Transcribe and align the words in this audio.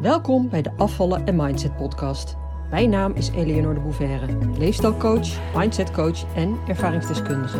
Welkom 0.00 0.48
bij 0.48 0.62
de 0.62 0.72
Afvallen 0.76 1.26
en 1.26 1.36
Mindset 1.36 1.76
podcast. 1.76 2.36
Mijn 2.70 2.90
naam 2.90 3.12
is 3.12 3.28
Eleonore 3.28 3.74
de 3.74 3.80
Bouverre, 3.80 4.58
leefstijlcoach, 4.58 5.54
mindsetcoach 5.56 6.34
en 6.34 6.58
ervaringsdeskundige. 6.68 7.58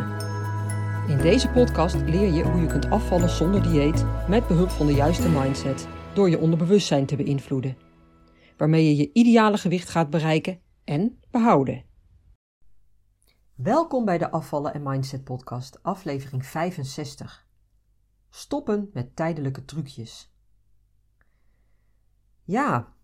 In 1.08 1.18
deze 1.18 1.48
podcast 1.48 1.94
leer 1.94 2.32
je 2.32 2.42
hoe 2.42 2.60
je 2.60 2.66
kunt 2.66 2.90
afvallen 2.90 3.30
zonder 3.30 3.62
dieet 3.62 4.04
met 4.28 4.46
behulp 4.46 4.68
van 4.68 4.86
de 4.86 4.92
juiste 4.92 5.28
mindset 5.28 5.88
door 6.14 6.30
je 6.30 6.38
onderbewustzijn 6.38 7.06
te 7.06 7.16
beïnvloeden, 7.16 7.76
waarmee 8.56 8.84
je 8.84 8.96
je 8.96 9.10
ideale 9.12 9.58
gewicht 9.58 9.88
gaat 9.88 10.10
bereiken 10.10 10.60
en 10.84 11.18
behouden. 11.30 11.84
Welkom 13.54 14.04
bij 14.04 14.18
de 14.18 14.30
Afvallen 14.30 14.74
en 14.74 14.82
Mindset 14.82 15.24
podcast, 15.24 15.82
aflevering 15.82 16.46
65. 16.46 17.46
Stoppen 18.30 18.90
met 18.92 19.16
tijdelijke 19.16 19.64
trucjes. 19.64 20.29
Ja, 22.44 22.94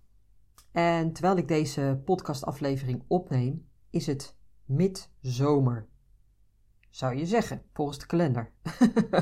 en 0.72 1.12
terwijl 1.12 1.36
ik 1.36 1.48
deze 1.48 2.02
podcastaflevering 2.04 3.04
opneem, 3.06 3.68
is 3.90 4.06
het 4.06 4.36
midzomer. 4.64 5.86
Zou 6.90 7.14
je 7.14 7.26
zeggen, 7.26 7.62
volgens 7.72 7.98
de 7.98 8.06
kalender. 8.06 8.52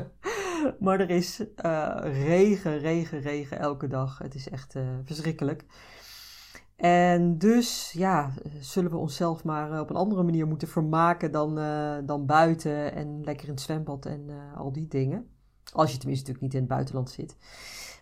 maar 0.85 1.01
er 1.01 1.11
is 1.11 1.41
uh, 1.41 1.99
regen, 2.03 2.79
regen, 2.79 3.21
regen 3.21 3.59
elke 3.59 3.87
dag. 3.87 4.19
Het 4.19 4.35
is 4.35 4.49
echt 4.49 4.75
uh, 4.75 4.99
verschrikkelijk. 5.05 5.65
En 6.77 7.39
dus 7.39 7.93
ja, 7.93 8.33
zullen 8.61 8.91
we 8.91 8.97
onszelf 8.97 9.45
maar 9.45 9.73
eh, 9.73 9.81
op 9.81 9.91
een 9.91 9.97
andere 9.97 10.23
manier 10.23 10.47
moeten 10.47 10.69
vermaken 10.69 11.33
dan, 11.33 11.55
dan 12.07 12.27
buiten 12.27 12.95
en 12.95 13.25
lekker 13.25 13.47
in 13.47 13.53
het 13.53 13.63
zwembad 13.63 14.07
en 14.07 14.31
al 14.55 14.73
die 14.73 14.89
dingen. 14.89 15.29
Als 15.73 15.93
je 15.93 15.99
tenminste 15.99 16.31
natuurlijk 16.31 16.41
niet 16.41 16.55
in 16.55 16.61
het 16.61 16.69
buitenland 16.69 17.11
zit. 17.11 17.37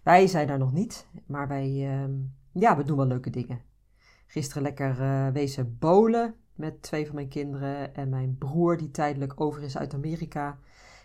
Wij 0.03 0.27
zijn 0.27 0.47
daar 0.47 0.59
nog 0.59 0.73
niet, 0.73 1.07
maar 1.27 1.49
wij, 1.49 1.89
ehm, 1.91 2.13
ja, 2.53 2.77
we 2.77 2.85
doen 2.85 2.97
wel 2.97 3.07
leuke 3.07 3.31
dingen. 3.31 3.63
Gisteren 4.27 4.63
lekker 4.63 5.01
uh, 5.01 5.29
wezen 5.29 5.79
bolen 5.79 6.35
met 6.55 6.83
twee 6.83 7.07
van 7.07 7.15
mijn 7.15 7.29
kinderen 7.29 7.95
en 7.95 8.09
mijn 8.09 8.37
broer 8.39 8.77
die 8.77 8.91
tijdelijk 8.91 9.41
over 9.41 9.63
is 9.63 9.77
uit 9.79 9.95
Amerika. 9.95 10.59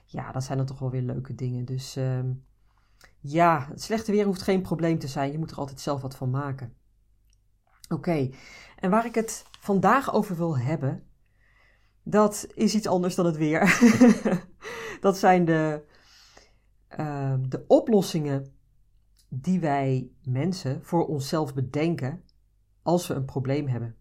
Ja, 0.05 0.31
dat 0.31 0.44
zijn 0.44 0.58
dan 0.58 0.67
toch 0.67 0.80
wel 0.80 0.89
weer 0.89 1.02
leuke 1.02 1.36
dingen. 1.36 1.66
Dus 1.66 1.95
ehm, 1.95 2.31
ja, 3.19 3.67
het 3.69 3.81
slechte 3.81 4.11
weer 4.11 4.25
hoeft 4.25 4.41
geen 4.41 4.61
probleem 4.61 4.99
te 4.99 5.08
zijn. 5.08 5.31
Je 5.31 5.38
moet 5.38 5.52
er 5.52 5.58
altijd 5.58 5.80
zelf 5.80 6.02
wat 6.02 6.16
van 6.16 6.30
maken. 6.30 6.73
Oké, 7.89 8.30
en 8.80 8.89
waar 8.89 9.05
ik 9.05 9.16
het 9.16 9.45
vandaag 9.59 10.14
over 10.14 10.36
wil 10.36 10.58
hebben, 10.58 11.03
dat 12.03 12.47
is 12.53 12.75
iets 12.75 12.88
anders 12.88 13.16
dan 13.16 13.25
het 13.25 13.38
weer. 13.38 13.80
dat 15.02 15.17
zijn 15.17 15.45
de, 15.45 15.83
ehm, 16.88 17.49
de 17.49 17.64
oplossingen 17.67 18.56
die 19.30 19.59
wij 19.59 20.11
mensen 20.23 20.83
voor 20.83 21.08
onszelf 21.08 21.53
bedenken 21.53 22.23
als 22.81 23.08
we 23.08 23.14
een 23.14 23.25
probleem 23.25 23.67
hebben. 23.67 23.95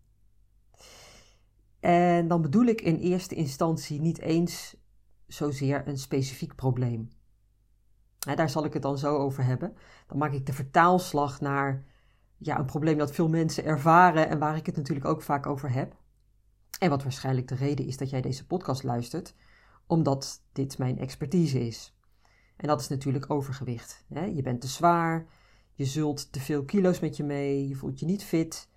En 1.81 2.29
dan 2.29 2.43
bedoel 2.43 2.65
ik 2.65 2.81
in 2.81 2.97
eerste 2.97 3.35
instantie 3.35 4.01
niet 4.01 4.19
eens 4.19 4.77
zozeer 5.27 5.89
een 5.89 5.99
specifiek 5.99 6.55
probleem. 6.55 7.09
daar 8.19 8.51
zal 8.51 8.65
ik 8.65 8.73
het 8.73 8.83
dan 8.83 8.99
zo 8.99 9.17
over 9.17 9.45
hebben. 9.45 9.77
Dan 10.07 10.19
maak 10.19 10.33
ik 10.33 10.47
de 10.47 10.53
vertaalslag 10.53 11.41
naar 11.41 11.85
ja, 12.37 12.59
een 12.59 12.67
probleem 12.67 12.99
dat 12.99 13.13
veel 13.13 13.29
mensen 13.29 13.65
ervaren 13.65 14.29
en 14.29 14.39
waar 14.39 14.57
ik 14.57 14.67
het 14.67 14.77
natuurlijk 14.77 15.07
ook 15.07 15.23
vaak 15.23 15.47
over 15.47 15.73
heb. 15.73 15.97
En 16.79 16.91
wat 16.91 17.03
waarschijnlijk 17.03 17.49
de 17.49 17.55
reden 17.55 17.87
is 17.87 17.97
dat 17.97 18.11
jij 18.11 18.21
deze 18.21 18.47
podcast 18.47 18.83
luistert, 18.83 19.35
omdat 19.87 20.43
dit 20.53 20.79
mijn 20.79 20.99
expertise 20.99 21.67
is. 21.67 21.96
En 22.57 22.69
dat 22.69 22.81
is 22.81 22.89
natuurlijk 22.89 23.31
overgewicht. 23.31 24.05
Hè? 24.09 24.25
Je 24.25 24.43
bent 24.43 24.61
te 24.61 24.67
zwaar, 24.67 25.27
je 25.73 25.85
zult 25.85 26.33
te 26.33 26.41
veel 26.41 26.65
kilo's 26.65 27.01
met 27.01 27.17
je 27.17 27.25
mee, 27.25 27.69
je 27.69 27.75
voelt 27.75 28.01
je 28.01 28.07
niet 28.07 28.25
fit 28.25 28.69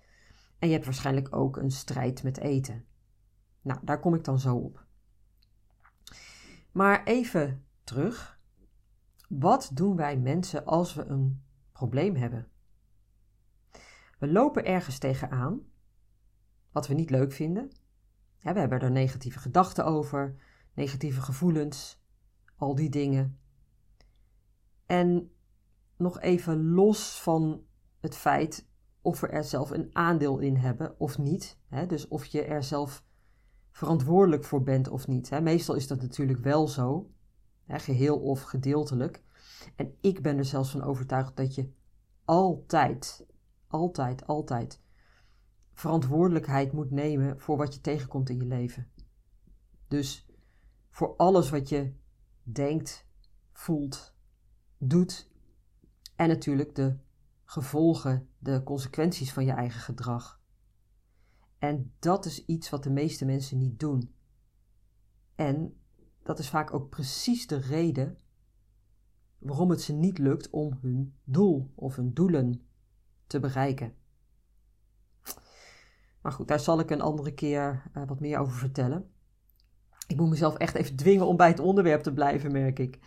en 0.58 0.68
je 0.68 0.74
hebt 0.74 0.84
waarschijnlijk 0.84 1.36
ook 1.36 1.56
een 1.56 1.70
strijd 1.70 2.22
met 2.22 2.38
eten. 2.38 2.84
Nou, 3.62 3.80
daar 3.82 4.00
kom 4.00 4.14
ik 4.14 4.24
dan 4.24 4.38
zo 4.38 4.56
op. 4.56 4.84
Maar 6.72 7.04
even 7.04 7.64
terug. 7.84 8.38
Wat 9.28 9.70
doen 9.74 9.96
wij 9.96 10.18
mensen 10.18 10.64
als 10.64 10.94
we 10.94 11.04
een 11.04 11.42
probleem 11.72 12.16
hebben? 12.16 12.48
We 14.18 14.28
lopen 14.28 14.64
ergens 14.64 14.98
tegenaan 14.98 15.60
wat 16.72 16.86
we 16.86 16.94
niet 16.94 17.10
leuk 17.10 17.32
vinden. 17.32 17.70
We 18.40 18.58
hebben 18.58 18.80
er 18.80 18.90
negatieve 18.90 19.38
gedachten 19.38 19.84
over, 19.84 20.36
negatieve 20.74 21.20
gevoelens, 21.20 22.02
al 22.56 22.74
die 22.74 22.88
dingen. 22.88 23.39
En 24.90 25.30
nog 25.96 26.20
even 26.20 26.70
los 26.70 27.20
van 27.22 27.64
het 28.00 28.16
feit 28.16 28.68
of 29.00 29.20
we 29.20 29.26
er 29.26 29.44
zelf 29.44 29.70
een 29.70 29.90
aandeel 29.92 30.38
in 30.38 30.56
hebben 30.56 31.00
of 31.00 31.18
niet. 31.18 31.58
Hè? 31.68 31.86
Dus 31.86 32.08
of 32.08 32.24
je 32.24 32.42
er 32.42 32.62
zelf 32.62 33.04
verantwoordelijk 33.70 34.44
voor 34.44 34.62
bent 34.62 34.88
of 34.88 35.06
niet. 35.06 35.30
Hè? 35.30 35.40
Meestal 35.40 35.74
is 35.74 35.86
dat 35.86 36.00
natuurlijk 36.00 36.38
wel 36.38 36.68
zo, 36.68 37.10
hè? 37.64 37.78
geheel 37.78 38.18
of 38.18 38.42
gedeeltelijk. 38.42 39.22
En 39.76 39.94
ik 40.00 40.22
ben 40.22 40.38
er 40.38 40.44
zelfs 40.44 40.70
van 40.70 40.82
overtuigd 40.82 41.36
dat 41.36 41.54
je 41.54 41.72
altijd, 42.24 43.26
altijd, 43.66 44.26
altijd 44.26 44.80
verantwoordelijkheid 45.72 46.72
moet 46.72 46.90
nemen 46.90 47.40
voor 47.40 47.56
wat 47.56 47.74
je 47.74 47.80
tegenkomt 47.80 48.28
in 48.28 48.36
je 48.36 48.46
leven. 48.46 48.90
Dus 49.88 50.30
voor 50.90 51.16
alles 51.16 51.50
wat 51.50 51.68
je 51.68 51.94
denkt, 52.42 53.06
voelt, 53.52 54.18
doet. 54.80 55.28
En 56.16 56.28
natuurlijk 56.28 56.74
de 56.74 56.96
gevolgen, 57.44 58.28
de 58.38 58.62
consequenties 58.62 59.32
van 59.32 59.44
je 59.44 59.52
eigen 59.52 59.80
gedrag. 59.80 60.40
En 61.58 61.92
dat 61.98 62.24
is 62.24 62.44
iets 62.44 62.70
wat 62.70 62.82
de 62.82 62.90
meeste 62.90 63.24
mensen 63.24 63.58
niet 63.58 63.80
doen. 63.80 64.14
En 65.34 65.80
dat 66.22 66.38
is 66.38 66.48
vaak 66.48 66.74
ook 66.74 66.88
precies 66.88 67.46
de 67.46 67.56
reden 67.56 68.18
waarom 69.38 69.70
het 69.70 69.80
ze 69.80 69.92
niet 69.92 70.18
lukt 70.18 70.50
om 70.50 70.78
hun 70.80 71.14
doel 71.24 71.72
of 71.74 71.96
hun 71.96 72.14
doelen 72.14 72.62
te 73.26 73.40
bereiken. 73.40 73.94
Maar 76.22 76.32
goed, 76.32 76.48
daar 76.48 76.60
zal 76.60 76.80
ik 76.80 76.90
een 76.90 77.00
andere 77.00 77.34
keer 77.34 77.90
uh, 77.94 78.06
wat 78.06 78.20
meer 78.20 78.38
over 78.38 78.54
vertellen. 78.54 79.10
Ik 80.06 80.16
moet 80.16 80.28
mezelf 80.28 80.54
echt 80.56 80.74
even 80.74 80.96
dwingen 80.96 81.26
om 81.26 81.36
bij 81.36 81.48
het 81.48 81.58
onderwerp 81.58 82.02
te 82.02 82.12
blijven, 82.12 82.52
merk 82.52 82.78
ik. 82.78 82.98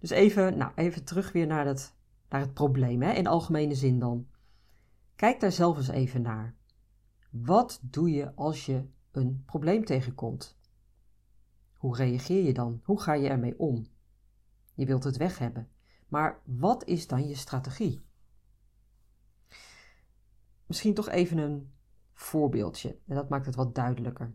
Dus 0.00 0.10
even, 0.10 0.56
nou, 0.56 0.72
even 0.74 1.04
terug 1.04 1.32
weer 1.32 1.46
naar 1.46 1.66
het, 1.66 1.94
naar 2.28 2.40
het 2.40 2.54
probleem, 2.54 3.02
hè, 3.02 3.12
in 3.12 3.26
algemene 3.26 3.74
zin 3.74 3.98
dan. 3.98 4.28
Kijk 5.16 5.40
daar 5.40 5.52
zelf 5.52 5.76
eens 5.76 5.88
even 5.88 6.22
naar. 6.22 6.54
Wat 7.30 7.80
doe 7.82 8.10
je 8.10 8.34
als 8.34 8.66
je 8.66 8.84
een 9.10 9.42
probleem 9.46 9.84
tegenkomt? 9.84 10.58
Hoe 11.76 11.96
reageer 11.96 12.44
je 12.44 12.52
dan? 12.52 12.80
Hoe 12.84 13.00
ga 13.00 13.12
je 13.12 13.28
ermee 13.28 13.58
om? 13.58 13.86
Je 14.74 14.86
wilt 14.86 15.04
het 15.04 15.16
weg 15.16 15.38
hebben. 15.38 15.68
Maar 16.08 16.40
wat 16.44 16.84
is 16.84 17.06
dan 17.06 17.28
je 17.28 17.34
strategie? 17.34 18.00
Misschien 20.66 20.94
toch 20.94 21.08
even 21.08 21.38
een 21.38 21.72
voorbeeldje 22.12 22.98
en 23.06 23.14
dat 23.14 23.28
maakt 23.28 23.46
het 23.46 23.54
wat 23.54 23.74
duidelijker. 23.74 24.34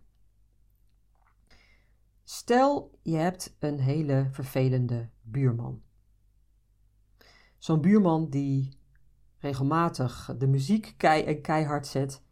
Stel 2.27 2.99
je 3.01 3.15
hebt 3.15 3.55
een 3.59 3.79
hele 3.79 4.27
vervelende 4.31 5.09
buurman. 5.21 5.81
Zo'n 7.57 7.81
buurman 7.81 8.29
die 8.29 8.79
regelmatig 9.37 10.35
de 10.37 10.47
muziek 10.47 10.93
kei 10.97 11.23
en 11.23 11.41
keihard 11.41 11.87
zet. 11.87 12.23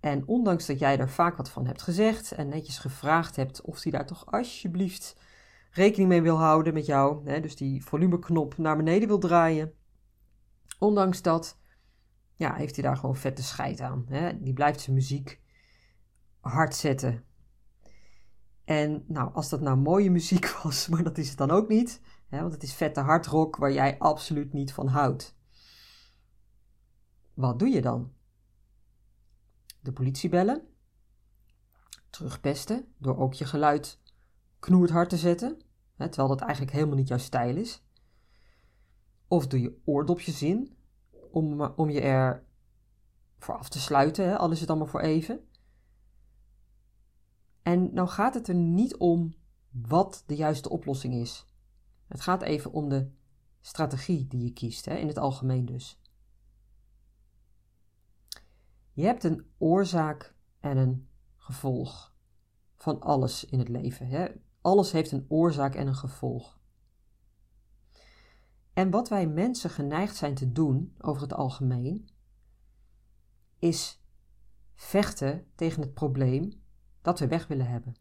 En 0.00 0.26
ondanks 0.26 0.66
dat 0.66 0.78
jij 0.78 0.98
er 0.98 1.10
vaak 1.10 1.36
wat 1.36 1.50
van 1.50 1.66
hebt 1.66 1.82
gezegd 1.82 2.32
en 2.32 2.48
netjes 2.48 2.78
gevraagd 2.78 3.36
hebt 3.36 3.60
of 3.60 3.82
hij 3.82 3.92
daar 3.92 4.06
toch 4.06 4.26
alsjeblieft 4.26 5.16
rekening 5.70 6.08
mee 6.08 6.22
wil 6.22 6.36
houden 6.36 6.74
met 6.74 6.86
jou, 6.86 7.30
hè, 7.30 7.40
dus 7.40 7.56
die 7.56 7.84
volumeknop 7.84 8.58
naar 8.58 8.76
beneden 8.76 9.08
wil 9.08 9.18
draaien, 9.18 9.72
ondanks 10.78 11.22
dat, 11.22 11.58
ja, 12.36 12.54
heeft 12.54 12.74
hij 12.74 12.84
daar 12.84 12.96
gewoon 12.96 13.16
vette 13.16 13.42
scheid 13.42 13.80
aan. 13.80 14.04
Hè. 14.08 14.42
Die 14.42 14.52
blijft 14.52 14.80
zijn 14.80 14.96
muziek 14.96 15.40
hard 16.40 16.74
zetten. 16.74 17.24
En 18.64 19.04
nou, 19.06 19.34
als 19.34 19.48
dat 19.48 19.60
nou 19.60 19.76
mooie 19.76 20.10
muziek 20.10 20.48
was, 20.62 20.88
maar 20.88 21.02
dat 21.02 21.18
is 21.18 21.28
het 21.28 21.38
dan 21.38 21.50
ook 21.50 21.68
niet, 21.68 22.00
hè, 22.28 22.40
want 22.40 22.52
het 22.52 22.62
is 22.62 22.74
vette 22.74 23.00
hardrock 23.00 23.56
waar 23.56 23.72
jij 23.72 23.98
absoluut 23.98 24.52
niet 24.52 24.72
van 24.72 24.86
houdt. 24.86 25.36
Wat 27.34 27.58
doe 27.58 27.68
je 27.68 27.82
dan? 27.82 28.12
De 29.80 29.92
politie 29.92 30.28
bellen? 30.28 30.66
Terugpesten 32.10 32.94
door 32.98 33.18
ook 33.18 33.34
je 33.34 33.44
geluid 33.44 34.00
knoerd 34.58 35.08
te 35.08 35.16
zetten, 35.16 35.62
hè, 35.96 36.08
terwijl 36.08 36.28
dat 36.28 36.40
eigenlijk 36.40 36.72
helemaal 36.72 36.96
niet 36.96 37.08
jouw 37.08 37.18
stijl 37.18 37.56
is? 37.56 37.84
Of 39.28 39.46
doe 39.46 39.60
je 39.60 39.80
oordopjes 39.84 40.42
in 40.42 40.76
om, 41.30 41.60
om 41.60 41.90
je 41.90 42.00
er 42.00 42.44
voor 43.38 43.58
af 43.58 43.68
te 43.68 43.80
sluiten, 43.80 44.28
hè, 44.28 44.38
al 44.38 44.50
is 44.50 44.60
het 44.60 44.68
allemaal 44.68 44.88
voor 44.88 45.00
even? 45.00 45.40
En 47.62 47.94
nou 47.94 48.08
gaat 48.08 48.34
het 48.34 48.48
er 48.48 48.54
niet 48.54 48.96
om 48.96 49.34
wat 49.70 50.22
de 50.26 50.36
juiste 50.36 50.68
oplossing 50.68 51.14
is. 51.14 51.46
Het 52.06 52.20
gaat 52.20 52.42
even 52.42 52.72
om 52.72 52.88
de 52.88 53.10
strategie 53.60 54.26
die 54.26 54.44
je 54.44 54.52
kiest, 54.52 54.84
hè, 54.84 54.94
in 54.94 55.06
het 55.06 55.18
algemeen 55.18 55.64
dus. 55.64 56.00
Je 58.92 59.04
hebt 59.04 59.24
een 59.24 59.46
oorzaak 59.58 60.34
en 60.60 60.76
een 60.76 61.08
gevolg 61.36 62.14
van 62.76 63.00
alles 63.00 63.44
in 63.44 63.58
het 63.58 63.68
leven. 63.68 64.06
Hè? 64.06 64.28
Alles 64.60 64.92
heeft 64.92 65.12
een 65.12 65.26
oorzaak 65.28 65.74
en 65.74 65.86
een 65.86 65.94
gevolg. 65.94 66.60
En 68.72 68.90
wat 68.90 69.08
wij 69.08 69.26
mensen 69.26 69.70
geneigd 69.70 70.16
zijn 70.16 70.34
te 70.34 70.52
doen 70.52 70.94
over 70.98 71.22
het 71.22 71.32
algemeen, 71.32 72.08
is 73.58 74.02
vechten 74.74 75.46
tegen 75.54 75.82
het 75.82 75.94
probleem 75.94 76.61
dat 77.02 77.18
we 77.18 77.26
weg 77.26 77.46
willen 77.46 77.66
hebben. 77.66 77.96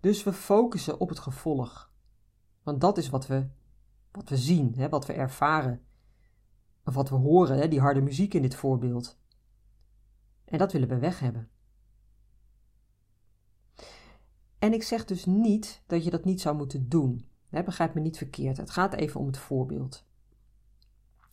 Dus 0.00 0.22
we 0.22 0.32
focussen 0.32 1.00
op 1.00 1.08
het 1.08 1.18
gevolg. 1.18 1.92
Want 2.62 2.80
dat 2.80 2.98
is 2.98 3.08
wat 3.08 3.26
we, 3.26 3.48
wat 4.10 4.28
we 4.28 4.36
zien, 4.36 4.74
hè, 4.74 4.88
wat 4.88 5.06
we 5.06 5.12
ervaren. 5.12 5.84
Of 6.84 6.94
wat 6.94 7.08
we 7.08 7.16
horen, 7.16 7.58
hè, 7.58 7.68
die 7.68 7.80
harde 7.80 8.00
muziek 8.00 8.34
in 8.34 8.42
dit 8.42 8.54
voorbeeld. 8.54 9.18
En 10.44 10.58
dat 10.58 10.72
willen 10.72 10.88
we 10.88 10.98
weg 10.98 11.20
hebben. 11.20 11.50
En 14.58 14.72
ik 14.72 14.82
zeg 14.82 15.04
dus 15.04 15.24
niet 15.24 15.82
dat 15.86 16.04
je 16.04 16.10
dat 16.10 16.24
niet 16.24 16.40
zou 16.40 16.56
moeten 16.56 16.88
doen. 16.88 17.28
Hè, 17.48 17.62
begrijp 17.62 17.94
me 17.94 18.00
niet 18.00 18.16
verkeerd. 18.16 18.56
Het 18.56 18.70
gaat 18.70 18.94
even 18.94 19.20
om 19.20 19.26
het 19.26 19.38
voorbeeld. 19.38 20.04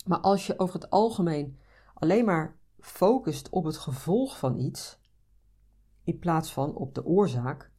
Maar 0.06 0.20
als 0.20 0.46
je 0.46 0.58
over 0.58 0.74
het 0.74 0.90
algemeen 0.90 1.58
alleen 1.94 2.24
maar 2.24 2.56
focust 2.80 3.48
op 3.48 3.64
het 3.64 3.76
gevolg 3.76 4.38
van 4.38 4.58
iets, 4.58 4.98
in 6.08 6.18
plaats 6.18 6.52
van 6.52 6.74
op 6.74 6.94
de 6.94 7.04
oorzaak, 7.04 7.70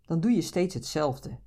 dan 0.00 0.20
doe 0.20 0.30
je 0.30 0.40
steeds 0.40 0.74
hetzelfde. 0.74 1.38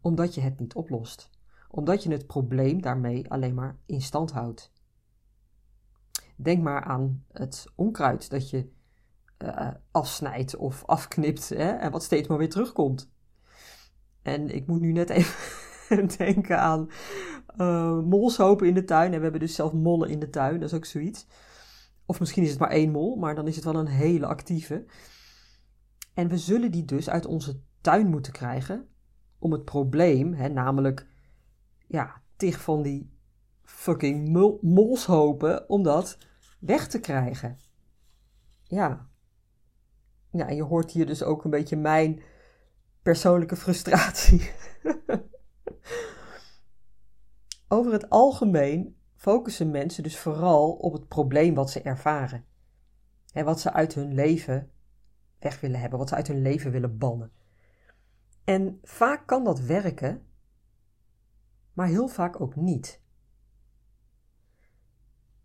Omdat 0.00 0.34
je 0.34 0.40
het 0.40 0.58
niet 0.60 0.74
oplost. 0.74 1.30
Omdat 1.70 2.02
je 2.02 2.10
het 2.10 2.26
probleem 2.26 2.80
daarmee 2.80 3.30
alleen 3.30 3.54
maar 3.54 3.78
in 3.86 4.02
stand 4.02 4.32
houdt. 4.32 4.72
Denk 6.36 6.62
maar 6.62 6.84
aan 6.84 7.24
het 7.32 7.66
onkruid 7.74 8.30
dat 8.30 8.50
je 8.50 8.70
uh, 9.38 9.70
afsnijdt 9.90 10.56
of 10.56 10.84
afknipt 10.84 11.48
hè, 11.48 11.70
en 11.70 11.90
wat 11.90 12.02
steeds 12.02 12.28
maar 12.28 12.38
weer 12.38 12.50
terugkomt. 12.50 13.10
En 14.22 14.54
ik 14.54 14.66
moet 14.66 14.80
nu 14.80 14.92
net 14.92 15.10
even 15.10 16.08
denken 16.18 16.60
aan 16.60 16.90
uh, 17.56 18.00
molshopen 18.00 18.66
in 18.66 18.74
de 18.74 18.84
tuin. 18.84 19.12
En 19.12 19.16
we 19.16 19.22
hebben 19.22 19.40
dus 19.40 19.54
zelf 19.54 19.72
mollen 19.72 20.08
in 20.08 20.18
de 20.18 20.30
tuin, 20.30 20.60
dat 20.60 20.68
is 20.68 20.76
ook 20.76 20.84
zoiets. 20.84 21.26
Of 22.12 22.20
misschien 22.20 22.42
is 22.42 22.50
het 22.50 22.58
maar 22.58 22.70
één 22.70 22.90
mol, 22.90 23.16
maar 23.16 23.34
dan 23.34 23.46
is 23.46 23.56
het 23.56 23.64
wel 23.64 23.74
een 23.74 23.86
hele 23.86 24.26
actieve. 24.26 24.84
En 26.14 26.28
we 26.28 26.38
zullen 26.38 26.70
die 26.70 26.84
dus 26.84 27.10
uit 27.10 27.26
onze 27.26 27.60
tuin 27.80 28.06
moeten 28.06 28.32
krijgen 28.32 28.88
om 29.38 29.52
het 29.52 29.64
probleem, 29.64 30.32
hè, 30.32 30.48
namelijk 30.48 31.06
ja, 31.86 32.22
tig 32.36 32.60
van 32.60 32.82
die 32.82 33.10
fucking 33.62 34.28
molshopen, 34.60 35.68
om 35.68 35.82
dat 35.82 36.18
weg 36.58 36.88
te 36.88 37.00
krijgen. 37.00 37.58
Ja. 38.62 39.08
Ja, 40.30 40.48
en 40.48 40.56
je 40.56 40.62
hoort 40.62 40.90
hier 40.90 41.06
dus 41.06 41.22
ook 41.22 41.44
een 41.44 41.50
beetje 41.50 41.76
mijn 41.76 42.22
persoonlijke 43.02 43.56
frustratie. 43.56 44.50
Over 47.68 47.92
het 47.92 48.10
algemeen 48.10 48.96
focussen 49.22 49.70
mensen 49.70 50.02
dus 50.02 50.18
vooral 50.18 50.72
op 50.72 50.92
het 50.92 51.08
probleem 51.08 51.54
wat 51.54 51.70
ze 51.70 51.82
ervaren. 51.82 52.44
En 53.32 53.44
wat 53.44 53.60
ze 53.60 53.72
uit 53.72 53.94
hun 53.94 54.14
leven 54.14 54.70
weg 55.38 55.60
willen 55.60 55.80
hebben, 55.80 55.98
wat 55.98 56.08
ze 56.08 56.14
uit 56.14 56.26
hun 56.26 56.42
leven 56.42 56.70
willen 56.70 56.98
bannen. 56.98 57.32
En 58.44 58.78
vaak 58.82 59.26
kan 59.26 59.44
dat 59.44 59.60
werken, 59.60 60.26
maar 61.72 61.86
heel 61.86 62.08
vaak 62.08 62.40
ook 62.40 62.56
niet. 62.56 63.00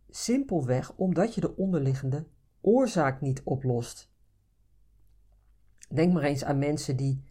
Simpelweg 0.09 0.95
omdat 0.95 1.35
je 1.35 1.41
de 1.41 1.56
onderliggende 1.56 2.27
oorzaak 2.62 3.21
niet 3.21 3.44
oplost. 3.44 4.12
Denk 5.89 6.13
maar 6.13 6.24
eens 6.24 6.44
aan 6.44 6.59
mensen 6.59 6.97
die 6.97 7.24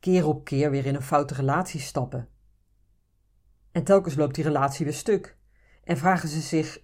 keer 0.00 0.26
op 0.26 0.44
keer 0.44 0.70
weer 0.70 0.86
in 0.86 0.94
een 0.94 1.02
foute 1.02 1.34
relatie 1.34 1.80
stappen. 1.80 2.28
En 3.70 3.84
telkens 3.84 4.14
loopt 4.14 4.34
die 4.34 4.44
relatie 4.44 4.84
weer 4.84 4.94
stuk. 4.94 5.36
En 5.86 5.96
vragen 5.96 6.28
ze 6.28 6.40
zich 6.40 6.82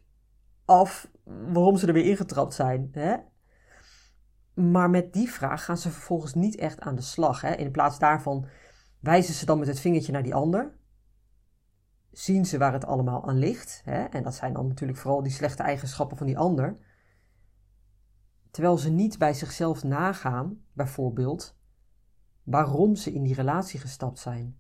af 0.65 1.11
waarom 1.25 1.77
ze 1.77 1.87
er 1.87 1.93
weer 1.93 2.05
ingetrapt 2.05 2.55
zijn. 2.55 2.89
Hè? 2.93 3.17
Maar 4.55 4.91
met 4.91 5.13
die 5.13 5.31
vraag 5.31 5.65
gaan 5.65 5.77
ze 5.77 5.91
vervolgens 5.91 6.35
niet 6.35 6.57
echt 6.57 6.81
aan 6.81 6.95
de 6.95 7.03
slag. 7.03 7.41
Hè? 7.41 7.55
In 7.55 7.71
plaats 7.71 7.99
daarvan 7.99 8.47
wijzen 9.01 9.35
ze 9.35 9.47
dan 9.47 9.59
met 9.59 9.69
het 9.69 9.81
vingertje 9.81 10.13
naar 10.13 10.23
die 10.23 10.35
ander. 10.35 10.77
Zien 12.11 12.47
ze 12.47 12.59
waar 12.59 12.73
het 12.73 12.85
allemaal 12.85 13.29
aan 13.29 13.39
ligt. 13.39 13.83
Hè? 13.85 14.05
En 14.05 14.23
dat 14.23 14.35
zijn 14.35 14.53
dan 14.53 14.67
natuurlijk 14.67 14.99
vooral 14.99 15.23
die 15.23 15.33
slechte 15.33 15.63
eigenschappen 15.63 16.17
van 16.17 16.27
die 16.27 16.39
ander. 16.39 16.77
Terwijl 18.51 18.79
ze 18.79 18.91
niet 18.91 19.19
bij 19.19 19.35
zichzelf 19.35 19.83
nagaan, 19.85 20.65
bijvoorbeeld, 20.73 21.59
waarom 22.43 22.95
ze 22.95 23.13
in 23.13 23.23
die 23.23 23.35
relatie 23.35 23.81
gestapt 23.81 24.19
zijn. 24.19 24.59